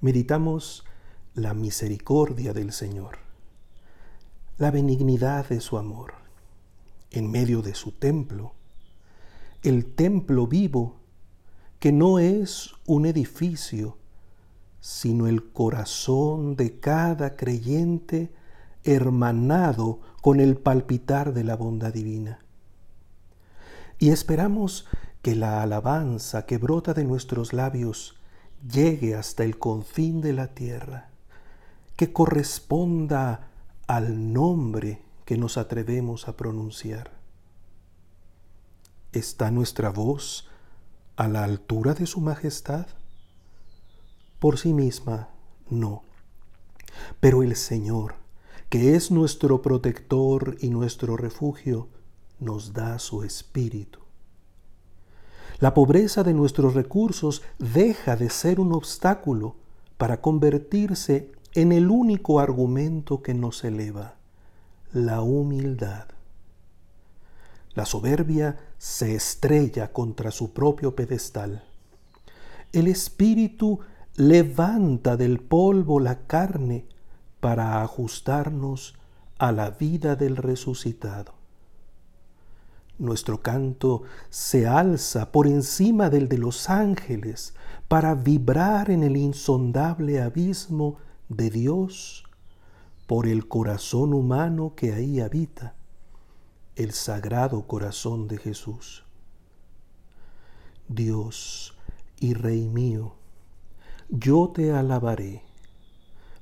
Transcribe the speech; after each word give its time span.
meditamos 0.00 0.84
la 1.34 1.54
misericordia 1.54 2.52
del 2.52 2.72
Señor, 2.72 3.18
la 4.56 4.70
benignidad 4.70 5.48
de 5.48 5.60
su 5.60 5.76
amor 5.78 6.14
en 7.10 7.30
medio 7.30 7.62
de 7.62 7.74
su 7.74 7.92
templo, 7.92 8.52
el 9.62 9.94
templo 9.94 10.46
vivo 10.46 10.96
que 11.80 11.92
no 11.92 12.18
es 12.18 12.74
un 12.86 13.06
edificio, 13.06 13.98
sino 14.80 15.26
el 15.26 15.50
corazón 15.52 16.54
de 16.56 16.78
cada 16.78 17.36
creyente 17.36 18.32
hermanado 18.84 20.00
con 20.22 20.40
el 20.40 20.56
palpitar 20.56 21.32
de 21.32 21.44
la 21.44 21.56
bondad 21.56 21.92
divina. 21.92 22.38
Y 23.98 24.10
esperamos 24.10 24.86
que 25.22 25.34
la 25.34 25.62
alabanza 25.62 26.46
que 26.46 26.58
brota 26.58 26.94
de 26.94 27.04
nuestros 27.04 27.52
labios 27.52 28.17
llegue 28.66 29.14
hasta 29.14 29.44
el 29.44 29.58
confín 29.58 30.20
de 30.20 30.32
la 30.32 30.54
tierra, 30.54 31.10
que 31.96 32.12
corresponda 32.12 33.50
al 33.86 34.32
nombre 34.32 35.02
que 35.24 35.36
nos 35.36 35.56
atrevemos 35.56 36.28
a 36.28 36.36
pronunciar. 36.36 37.12
¿Está 39.12 39.50
nuestra 39.50 39.90
voz 39.90 40.48
a 41.16 41.28
la 41.28 41.44
altura 41.44 41.94
de 41.94 42.06
su 42.06 42.20
majestad? 42.20 42.86
Por 44.38 44.58
sí 44.58 44.72
misma, 44.72 45.30
no. 45.70 46.02
Pero 47.20 47.42
el 47.42 47.56
Señor, 47.56 48.14
que 48.68 48.94
es 48.94 49.10
nuestro 49.10 49.62
protector 49.62 50.56
y 50.60 50.70
nuestro 50.70 51.16
refugio, 51.16 51.88
nos 52.38 52.72
da 52.72 52.98
su 52.98 53.24
espíritu. 53.24 54.07
La 55.60 55.74
pobreza 55.74 56.22
de 56.22 56.34
nuestros 56.34 56.74
recursos 56.74 57.42
deja 57.58 58.14
de 58.14 58.30
ser 58.30 58.60
un 58.60 58.72
obstáculo 58.72 59.56
para 59.96 60.20
convertirse 60.20 61.32
en 61.54 61.72
el 61.72 61.90
único 61.90 62.38
argumento 62.38 63.22
que 63.22 63.34
nos 63.34 63.64
eleva, 63.64 64.14
la 64.92 65.20
humildad. 65.20 66.06
La 67.74 67.84
soberbia 67.84 68.56
se 68.78 69.16
estrella 69.16 69.92
contra 69.92 70.30
su 70.30 70.52
propio 70.52 70.94
pedestal. 70.94 71.64
El 72.72 72.86
espíritu 72.86 73.80
levanta 74.14 75.16
del 75.16 75.40
polvo 75.40 75.98
la 75.98 76.26
carne 76.26 76.86
para 77.40 77.82
ajustarnos 77.82 78.94
a 79.38 79.50
la 79.50 79.70
vida 79.70 80.14
del 80.14 80.36
resucitado. 80.36 81.37
Nuestro 82.98 83.42
canto 83.42 84.02
se 84.28 84.66
alza 84.66 85.30
por 85.30 85.46
encima 85.46 86.10
del 86.10 86.28
de 86.28 86.38
los 86.38 86.68
ángeles 86.68 87.54
para 87.86 88.16
vibrar 88.16 88.90
en 88.90 89.04
el 89.04 89.16
insondable 89.16 90.20
abismo 90.20 90.96
de 91.28 91.48
Dios. 91.50 92.24
Por 93.06 93.28
el 93.28 93.46
corazón 93.46 94.12
humano 94.12 94.74
que 94.74 94.92
ahí 94.92 95.20
habita, 95.20 95.74
el 96.74 96.92
sagrado 96.92 97.66
corazón 97.66 98.26
de 98.26 98.38
Jesús. 98.38 99.04
Dios 100.88 101.76
y 102.18 102.34
Rey 102.34 102.66
mío, 102.66 103.14
yo 104.08 104.50
te 104.52 104.72
alabaré, 104.72 105.42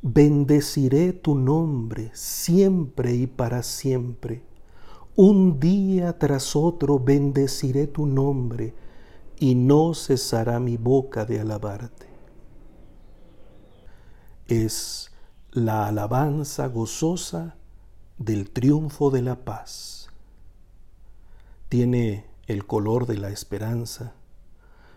bendeciré 0.00 1.12
tu 1.12 1.34
nombre 1.34 2.10
siempre 2.14 3.14
y 3.14 3.26
para 3.26 3.62
siempre 3.62 4.42
un 5.16 5.58
día 5.58 6.18
tras 6.18 6.54
otro 6.54 6.98
bendeciré 6.98 7.86
tu 7.86 8.04
nombre 8.04 8.74
y 9.38 9.54
no 9.54 9.94
cesará 9.94 10.60
mi 10.60 10.76
boca 10.76 11.24
de 11.24 11.40
alabarte. 11.40 12.06
Es 14.46 15.10
la 15.52 15.88
alabanza 15.88 16.66
gozosa 16.66 17.56
del 18.18 18.50
triunfo 18.50 19.10
de 19.10 19.22
la 19.22 19.44
paz. 19.44 20.10
Tiene 21.70 22.26
el 22.46 22.66
color 22.66 23.06
de 23.06 23.16
la 23.16 23.30
esperanza, 23.30 24.12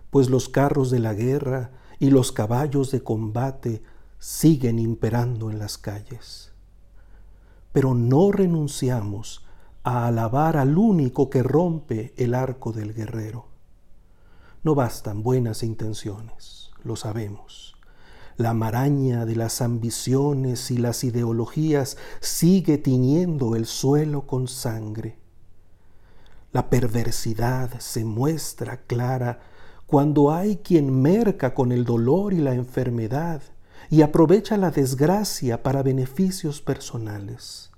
pues 0.10 0.30
los 0.30 0.50
carros 0.50 0.92
de 0.92 1.00
la 1.00 1.14
guerra 1.14 1.72
y 1.98 2.10
los 2.10 2.34
caballos 2.34 2.92
de 2.92 3.02
combate 3.04 3.82
siguen 4.20 4.80
imperando 4.80 5.50
en 5.50 5.60
las 5.60 5.78
calles. 5.78 6.52
Pero 7.72 7.94
no 7.94 8.34
renunciamos 8.34 9.46
a 9.90 10.06
alabar 10.06 10.56
al 10.56 10.78
único 10.78 11.32
que 11.32 11.42
rompe 11.42 12.14
el 12.16 12.36
arco 12.36 12.72
del 12.72 12.94
guerrero. 12.94 13.48
No 14.62 14.76
bastan 14.76 15.24
buenas 15.24 15.64
intenciones, 15.64 16.70
lo 16.84 16.96
sabemos. 16.96 17.76
La 18.38 18.54
maraña 18.54 19.26
de 19.26 19.36
las 19.36 19.62
ambiciones 19.62 20.70
y 20.70 20.78
las 20.78 21.04
ideologías 21.04 21.98
sigue 22.20 22.78
tiñendo 22.78 23.56
el 23.56 23.66
suelo 23.66 24.28
con 24.28 24.48
sangre. 24.48 25.18
La 26.52 26.70
perversidad 26.70 27.80
se 27.80 28.06
muestra 28.06 28.82
clara 28.84 29.40
cuando 29.88 30.32
hay 30.32 30.58
quien 30.58 31.02
merca 31.02 31.56
con 31.56 31.72
el 31.72 31.84
dolor 31.84 32.34
y 32.34 32.38
la 32.38 32.54
enfermedad 32.54 33.42
y 33.90 34.04
aprovecha 34.04 34.56
la 34.56 34.70
desgracia 34.70 35.64
para 35.64 35.82
beneficios 35.82 36.62
personales 36.62 37.70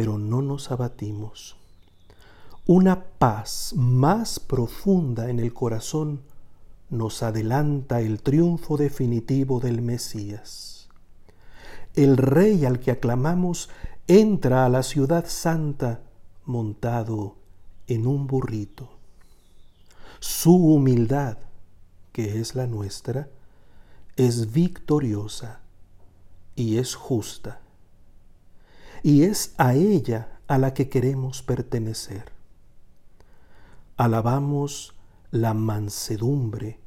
pero 0.00 0.16
no 0.16 0.40
nos 0.40 0.70
abatimos. 0.70 1.58
Una 2.64 3.04
paz 3.04 3.74
más 3.76 4.40
profunda 4.40 5.28
en 5.28 5.38
el 5.38 5.52
corazón 5.52 6.22
nos 6.88 7.22
adelanta 7.22 8.00
el 8.00 8.22
triunfo 8.22 8.78
definitivo 8.78 9.60
del 9.60 9.82
Mesías. 9.82 10.88
El 11.94 12.16
Rey 12.16 12.64
al 12.64 12.80
que 12.80 12.92
aclamamos 12.92 13.68
entra 14.06 14.64
a 14.64 14.70
la 14.70 14.82
ciudad 14.84 15.26
santa 15.28 16.00
montado 16.46 17.36
en 17.86 18.06
un 18.06 18.26
burrito. 18.26 18.88
Su 20.18 20.56
humildad, 20.56 21.36
que 22.12 22.40
es 22.40 22.54
la 22.54 22.66
nuestra, 22.66 23.28
es 24.16 24.50
victoriosa 24.50 25.60
y 26.56 26.78
es 26.78 26.94
justa 26.94 27.60
y 29.02 29.22
es 29.22 29.54
a 29.58 29.74
ella 29.74 30.40
a 30.46 30.58
la 30.58 30.74
que 30.74 30.88
queremos 30.88 31.42
pertenecer. 31.42 32.32
Alabamos 33.96 34.94
la 35.30 35.54
mansedumbre 35.54 36.80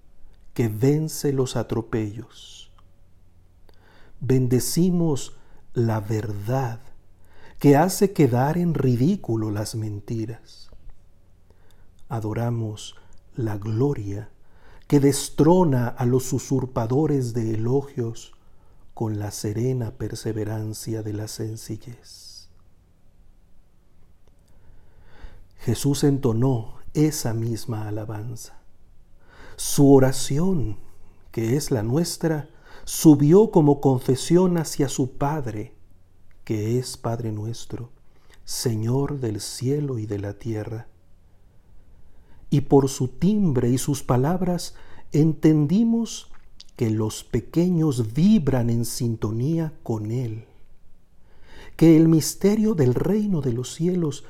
que 0.54 0.68
vence 0.68 1.34
los 1.34 1.56
atropellos. 1.56 2.72
Bendecimos 4.20 5.36
la 5.74 6.00
verdad 6.00 6.80
que 7.60 7.78
hace 7.78 8.12
quedar 8.12 8.58
en 8.58 8.74
ridículo 8.74 9.50
las 9.50 9.76
mentiras. 9.76 10.70
Adoramos 12.10 12.96
la 13.36 13.58
gloria 13.58 14.30
que 14.88 15.00
destrona 15.00 15.88
a 15.88 16.06
los 16.06 16.34
usurpadores 16.34 17.34
de 17.34 17.56
elogios 17.56 18.33
con 18.94 19.20
la 19.20 19.32
serena 19.32 19.92
perseverancia 19.92 21.02
de 21.02 21.14
la 21.14 21.28
sencillez. 21.28 22.50
Jesús 25.58 26.04
entonó 26.04 26.76
esa 26.94 27.34
misma 27.34 27.88
alabanza. 27.88 28.62
Su 29.56 29.94
oración, 29.94 30.78
que 31.32 31.56
es 31.56 31.72
la 31.72 31.84
nuestra, 31.84 32.50
subió 32.84 33.50
como 33.50 33.80
confesión 33.80 34.58
hacia 34.58 34.90
su 34.90 35.18
Padre, 35.18 35.74
que 36.44 36.78
es 36.78 36.98
Padre 36.98 37.32
nuestro, 37.32 37.92
Señor 38.44 39.20
del 39.20 39.40
cielo 39.40 40.00
y 40.00 40.06
de 40.06 40.20
la 40.20 40.34
tierra. 40.34 40.88
Y 42.50 42.62
por 42.62 42.90
su 42.90 43.08
timbre 43.08 43.70
y 43.70 43.78
sus 43.78 44.04
palabras 44.04 44.76
entendimos 45.14 46.33
que 46.76 46.90
los 46.90 47.24
pequeños 47.24 48.14
vibran 48.14 48.70
en 48.70 48.86
sintonía 48.86 49.74
con 49.84 50.12
Él, 50.12 50.46
que 51.76 51.98
el 51.98 52.08
misterio 52.08 52.74
del 52.74 52.94
reino 52.94 53.42
de 53.42 53.54
los 53.54 53.74
cielos 53.74 54.24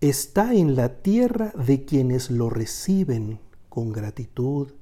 está 0.00 0.54
en 0.54 0.76
la 0.76 1.02
tierra 1.02 1.52
de 1.56 1.84
quienes 1.84 2.30
lo 2.30 2.50
reciben 2.50 3.40
con 3.68 3.92
gratitud 3.92 4.72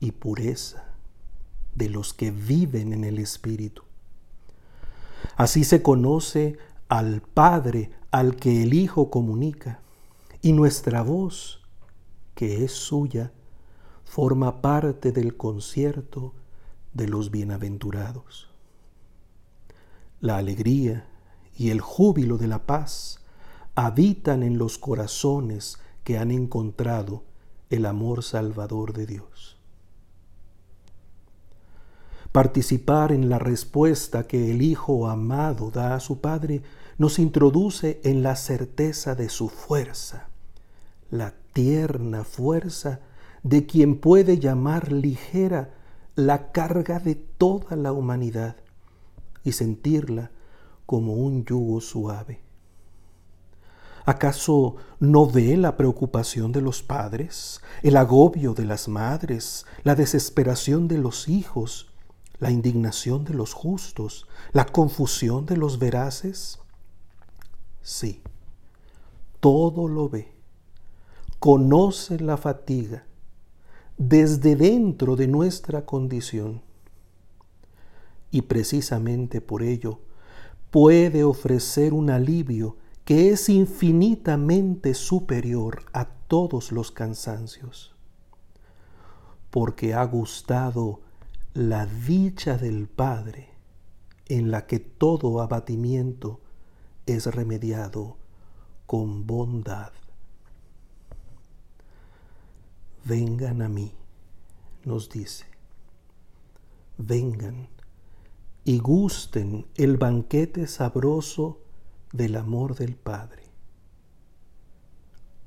y 0.00 0.12
pureza, 0.12 0.94
de 1.74 1.88
los 1.88 2.14
que 2.14 2.30
viven 2.30 2.92
en 2.92 3.04
el 3.04 3.18
Espíritu. 3.18 3.82
Así 5.36 5.64
se 5.64 5.82
conoce 5.82 6.58
al 6.88 7.22
Padre 7.22 7.90
al 8.10 8.36
que 8.36 8.62
el 8.62 8.74
Hijo 8.74 9.10
comunica, 9.10 9.80
y 10.42 10.52
nuestra 10.52 11.02
voz, 11.02 11.60
que 12.34 12.64
es 12.64 12.72
suya, 12.72 13.32
forma 14.04 14.62
parte 14.62 15.12
del 15.12 15.36
concierto 15.36 16.34
de 16.94 17.08
los 17.08 17.30
bienaventurados. 17.30 18.48
La 20.20 20.36
alegría 20.36 21.06
y 21.56 21.70
el 21.70 21.80
júbilo 21.80 22.36
de 22.38 22.48
la 22.48 22.66
paz 22.66 23.20
habitan 23.74 24.42
en 24.42 24.58
los 24.58 24.78
corazones 24.78 25.78
que 26.04 26.18
han 26.18 26.30
encontrado 26.30 27.22
el 27.70 27.86
amor 27.86 28.22
salvador 28.22 28.92
de 28.92 29.06
Dios. 29.06 29.56
Participar 32.32 33.12
en 33.12 33.28
la 33.28 33.38
respuesta 33.38 34.26
que 34.26 34.50
el 34.50 34.62
Hijo 34.62 35.08
amado 35.08 35.70
da 35.70 35.94
a 35.94 36.00
su 36.00 36.20
Padre 36.20 36.62
nos 36.98 37.18
introduce 37.18 38.00
en 38.04 38.22
la 38.22 38.36
certeza 38.36 39.14
de 39.14 39.28
su 39.28 39.48
fuerza, 39.48 40.28
la 41.10 41.34
tierna 41.52 42.24
fuerza 42.24 43.00
de 43.42 43.66
quien 43.66 43.98
puede 43.98 44.38
llamar 44.38 44.92
ligera 44.92 45.74
la 46.20 46.52
carga 46.52 46.98
de 46.98 47.14
toda 47.14 47.76
la 47.76 47.92
humanidad 47.92 48.56
y 49.42 49.52
sentirla 49.52 50.30
como 50.86 51.14
un 51.14 51.44
yugo 51.44 51.80
suave. 51.80 52.42
¿Acaso 54.04 54.76
no 54.98 55.26
ve 55.26 55.56
la 55.56 55.76
preocupación 55.76 56.52
de 56.52 56.60
los 56.60 56.82
padres, 56.82 57.60
el 57.82 57.96
agobio 57.96 58.54
de 58.54 58.64
las 58.64 58.88
madres, 58.88 59.66
la 59.82 59.94
desesperación 59.94 60.88
de 60.88 60.98
los 60.98 61.28
hijos, 61.28 61.92
la 62.38 62.50
indignación 62.50 63.24
de 63.24 63.34
los 63.34 63.54
justos, 63.54 64.26
la 64.52 64.66
confusión 64.66 65.46
de 65.46 65.56
los 65.56 65.78
veraces? 65.78 66.58
Sí, 67.82 68.22
todo 69.38 69.88
lo 69.88 70.08
ve, 70.08 70.34
conoce 71.38 72.18
la 72.20 72.36
fatiga 72.36 73.06
desde 74.00 74.56
dentro 74.56 75.14
de 75.14 75.28
nuestra 75.28 75.84
condición 75.84 76.62
y 78.30 78.40
precisamente 78.40 79.42
por 79.42 79.62
ello 79.62 80.00
puede 80.70 81.22
ofrecer 81.22 81.92
un 81.92 82.08
alivio 82.08 82.78
que 83.04 83.28
es 83.28 83.50
infinitamente 83.50 84.94
superior 84.94 85.82
a 85.92 86.06
todos 86.06 86.72
los 86.72 86.90
cansancios, 86.90 87.94
porque 89.50 89.92
ha 89.92 90.04
gustado 90.04 91.02
la 91.52 91.84
dicha 91.84 92.56
del 92.56 92.88
Padre 92.88 93.50
en 94.28 94.50
la 94.50 94.66
que 94.66 94.78
todo 94.78 95.42
abatimiento 95.42 96.40
es 97.04 97.26
remediado 97.26 98.16
con 98.86 99.26
bondad. 99.26 99.92
Vengan 103.04 103.62
a 103.62 103.68
mí, 103.68 103.92
nos 104.84 105.08
dice, 105.08 105.46
vengan 106.98 107.68
y 108.64 108.78
gusten 108.78 109.66
el 109.76 109.96
banquete 109.96 110.66
sabroso 110.66 111.60
del 112.12 112.36
amor 112.36 112.76
del 112.76 112.94
Padre. 112.96 113.44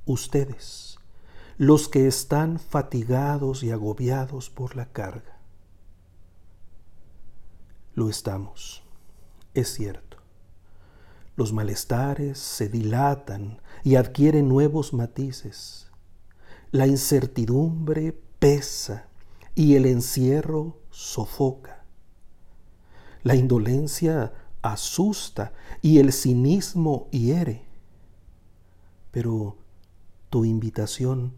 Ustedes, 0.05 0.97
los 1.57 1.87
que 1.87 2.07
están 2.07 2.59
fatigados 2.59 3.63
y 3.63 3.71
agobiados 3.71 4.49
por 4.49 4.75
la 4.75 4.91
carga. 4.91 5.37
Lo 7.93 8.09
estamos, 8.09 8.83
es 9.53 9.73
cierto. 9.73 10.17
Los 11.35 11.53
malestares 11.53 12.39
se 12.39 12.69
dilatan 12.69 13.61
y 13.83 13.95
adquieren 13.95 14.49
nuevos 14.49 14.93
matices. 14.93 15.91
La 16.73 16.87
incertidumbre 16.87 18.19
pesa 18.39 19.05
y 19.53 19.75
el 19.75 19.85
encierro 19.85 20.79
sofoca. 20.89 21.85
La 23.21 23.35
indolencia 23.35 24.33
asusta 24.63 25.53
y 25.83 25.99
el 25.99 26.11
cinismo 26.11 27.09
hiere. 27.11 27.67
Pero 29.11 29.55
tu 30.31 30.45
invitación 30.45 31.33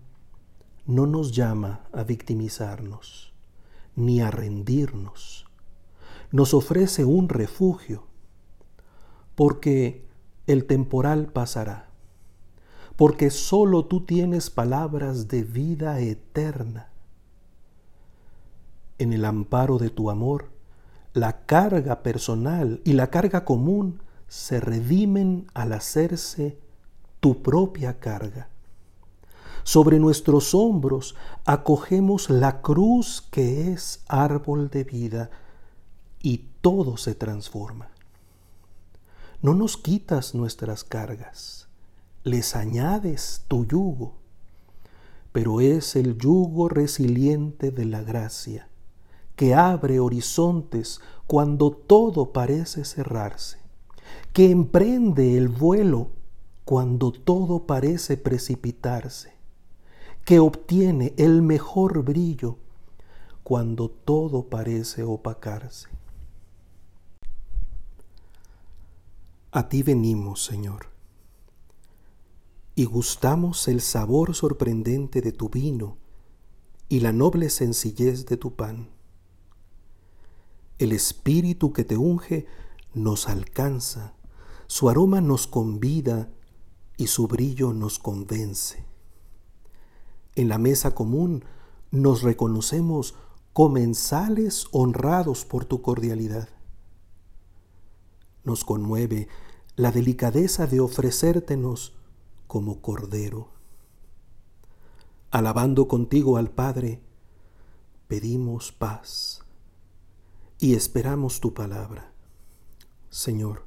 no 0.86 1.06
nos 1.06 1.34
llama 1.34 1.84
a 1.92 2.06
victimizarnos 2.06 3.34
ni 3.98 4.22
a 4.22 4.32
rendirnos. 4.32 5.48
Nos 6.32 6.54
ofrece 6.54 7.04
un 7.04 7.28
refugio, 7.28 8.08
porque 9.36 10.08
el 10.48 10.66
temporal 10.66 11.28
pasará, 11.28 11.90
porque 12.96 13.30
solo 13.30 13.86
tú 13.86 14.06
tienes 14.06 14.50
palabras 14.50 15.28
de 15.28 15.44
vida 15.44 16.00
eterna. 16.00 16.90
En 18.98 19.12
el 19.12 19.26
amparo 19.26 19.78
de 19.78 19.90
tu 19.90 20.10
amor, 20.10 20.50
la 21.14 21.46
carga 21.46 22.04
personal 22.04 22.82
y 22.86 22.94
la 22.94 23.10
carga 23.10 23.44
común 23.44 24.02
se 24.28 24.60
redimen 24.60 25.48
al 25.54 25.74
hacerse 25.74 26.58
tu 27.20 27.42
propia 27.42 28.00
carga. 28.00 28.50
Sobre 29.64 30.00
nuestros 30.00 30.54
hombros 30.54 31.16
acogemos 31.46 32.30
la 32.30 32.62
cruz 32.62 33.22
que 33.32 33.72
es 33.72 34.04
árbol 34.08 34.70
de 34.70 34.84
vida 34.84 35.32
y 36.22 36.50
todo 36.62 36.98
se 36.98 37.16
transforma. 37.16 37.90
No 39.42 39.54
nos 39.54 39.78
quitas 39.78 40.36
nuestras 40.36 40.84
cargas, 40.84 41.68
les 42.26 42.56
añades 42.56 43.46
tu 43.48 43.66
yugo, 43.66 44.16
pero 45.32 45.62
es 45.62 45.96
el 45.96 46.18
yugo 46.18 46.70
resiliente 46.70 47.70
de 47.70 47.86
la 47.86 48.02
gracia 48.02 48.68
que 49.36 49.54
abre 49.54 50.00
horizontes 50.00 51.02
cuando 51.28 51.70
todo 51.70 52.34
parece 52.34 52.84
cerrarse, 52.84 53.60
que 54.34 54.50
emprende 54.50 55.38
el 55.38 55.50
vuelo 55.50 56.10
cuando 56.64 57.12
todo 57.12 57.68
parece 57.68 58.18
precipitarse, 58.18 59.34
que 60.24 60.40
obtiene 60.40 61.14
el 61.18 61.44
mejor 61.44 62.04
brillo 62.04 62.58
cuando 63.44 63.88
todo 63.88 64.50
parece 64.50 65.04
opacarse. 65.04 65.90
A 69.52 69.70
ti 69.70 69.84
venimos, 69.84 70.44
Señor, 70.44 70.95
y 72.76 72.86
gustamos 72.86 73.68
el 73.68 73.82
sabor 73.82 74.36
sorprendente 74.36 75.22
de 75.22 75.32
tu 75.32 75.50
vino 75.50 75.98
y 76.90 77.00
la 77.00 77.14
noble 77.14 77.50
sencillez 77.50 78.26
de 78.26 78.38
tu 78.38 78.56
pan 78.56 78.96
el 80.78 80.92
Espíritu 80.92 81.72
que 81.72 81.84
te 81.84 81.98
unge 81.98 82.48
nos 82.94 83.30
alcanza, 83.30 84.14
su 84.68 84.90
aroma 84.90 85.22
nos 85.22 85.48
convida 85.48 86.30
y 86.98 87.08
su 87.08 87.28
brillo 87.28 87.74
nos 87.74 88.00
convence. 88.00 88.84
En 90.36 90.50
la 90.50 90.58
mesa 90.58 90.94
común 90.94 91.46
nos 91.92 92.24
reconocemos 92.24 93.16
comensales 93.54 94.68
honrados 94.72 95.46
por 95.46 95.64
tu 95.64 95.82
cordialidad. 95.82 96.50
Nos 98.44 98.66
conmueve 98.66 99.30
la 99.78 99.92
delicadeza 99.92 100.68
de 100.68 100.82
ofrecértenos 100.82 101.94
como 102.48 102.82
cordero. 102.82 103.50
Alabando 105.32 105.88
contigo 105.88 106.38
al 106.38 106.50
Padre, 106.52 107.02
pedimos 108.08 108.72
paz 108.72 109.44
y 110.60 110.76
esperamos 110.76 111.40
tu 111.42 111.54
palabra. 111.54 112.14
Señor, 113.10 113.64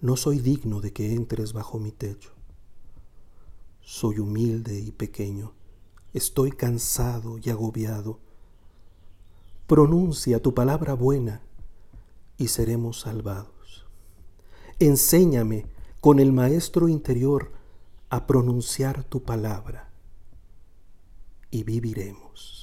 no 0.00 0.16
soy 0.16 0.38
digno 0.38 0.80
de 0.80 0.92
que 0.92 1.12
entres 1.12 1.52
bajo 1.52 1.78
mi 1.78 1.92
techo. 1.92 2.30
Soy 3.80 4.18
humilde 4.18 4.78
y 4.78 4.92
pequeño. 4.92 5.52
Estoy 6.14 6.52
cansado 6.52 7.38
y 7.38 7.50
agobiado. 7.50 8.18
Pronuncia 9.66 10.40
tu 10.40 10.54
palabra 10.54 10.94
buena 10.94 11.42
y 12.38 12.48
seremos 12.48 13.00
salvados. 13.00 13.86
Enséñame 14.78 15.66
con 16.00 16.18
el 16.18 16.32
Maestro 16.32 16.88
interior 16.88 17.52
a 18.10 18.26
pronunciar 18.26 19.04
tu 19.04 19.22
palabra 19.22 19.88
y 21.50 21.62
viviremos. 21.62 22.59